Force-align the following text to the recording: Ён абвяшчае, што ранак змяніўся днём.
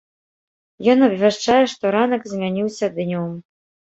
Ён 0.93 0.99
абвяшчае, 1.07 1.59
што 1.73 1.91
ранак 1.97 2.25
змяніўся 2.31 2.85
днём. 2.99 3.29